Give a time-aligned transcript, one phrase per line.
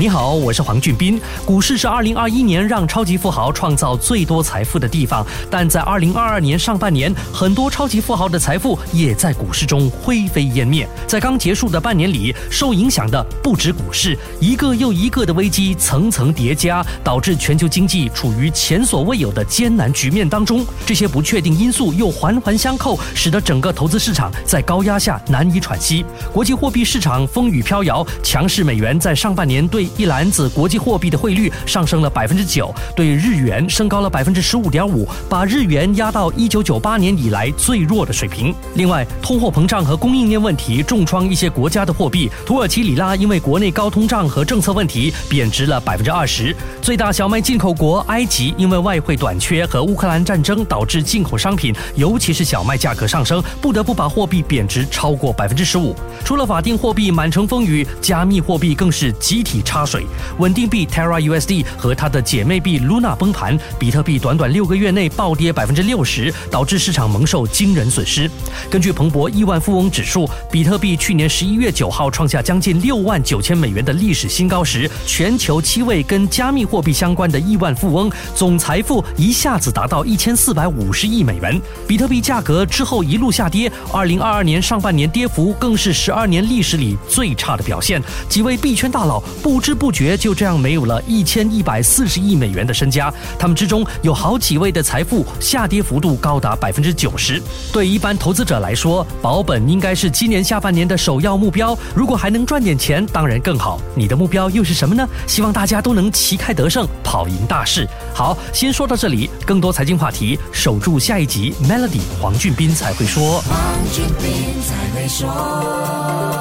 [0.00, 1.20] 你好，我是黄俊斌。
[1.46, 10.88] 股市是二零二一年让超级富豪创造最多财富的地方，但在二零二二年上半年，很多超级富豪的财富也在股市中灰飞烟灭。
[11.06, 20.66] 在刚结束的半年里，受影响的不止股市，一个又一个的危机层层叠加，导致全球经济处于前所未有的艰难局面当中。
[20.84, 26.04] 这些不确定因素又环环相扣，使得整个投资市场在高压下难以喘息。
[26.32, 38.54] 国际货币市场风雨飘摇，强势美元在上半年对一篮子国际货币的汇率上升了百分之九，对日元升高了百分之十五点五，把日元压到一九九八年以来最弱的水平。
[38.74, 46.54] 另外，通货膨胀和供应链问题重创一些国家的货币，土耳其里拉因为国内高通胀和政策问题贬值了百分之二十。
[46.82, 55.94] 最大小麦进口国埃及因为外汇短缺和乌克兰战争导致进口商品，尤其是小麦价格上升，不得不把货币贬值超过百分之十五。
[56.24, 59.84] 除了法定货币满城风雨，加密货币更是集体插。
[59.84, 60.06] 水
[60.38, 68.30] 稳定币 Terra USD 和它的姐妹币 Luna 崩盘，比特币短短六个月内暴跌百分之六十，导致市场蒙受惊人损失。
[68.70, 81.60] 根据彭博亿万富翁指数，比特币去年十一月九号创下将近六万九千美元的历史新高时，全球七位跟加密货币相关的亿万富翁总财富一下子达到一千四百五十亿美元。
[81.86, 88.02] 比特币价格之后一路下跌，二零二二年上半年跌幅更是十二年历史里最差的表现。
[88.28, 89.84] 几位币圈大佬不不知。
[89.84, 97.38] 不觉就这样没有了一千一百四十亿美元的身家，他们之中有好几位的财富下跌幅度高达百分之九十。
[97.70, 101.76] 对一般投资者来说，保本应该是今年下半年的首要目标。
[101.94, 103.78] 如果还能赚点钱，当然更好。
[103.94, 105.06] 你的目标又是什么呢？
[105.26, 107.86] 希望大家都能旗开得胜，跑赢大势。
[108.14, 111.54] 好，先说到这里，更多财经话题，守住下一集。
[111.62, 113.42] Melody 黄俊斌才会说。
[113.42, 113.58] 黄
[113.92, 116.33] 俊斌才会说。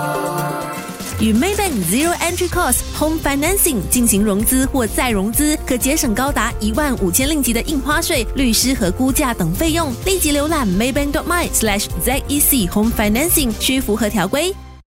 [1.23, 9.89] 与 Maybank Zero Entry Cost Home Financing 进行融资或再融资，可节省高达一万五千令吉的印花税、律师和估价等费用。
[10.05, 14.53] 立即浏览 Maybank.my/zec Home Financing，需符合条规。